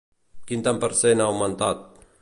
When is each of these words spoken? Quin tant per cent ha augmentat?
Quin 0.51 0.63
tant 0.67 0.81
per 0.85 0.91
cent 1.03 1.23
ha 1.23 1.29
augmentat? 1.35 1.87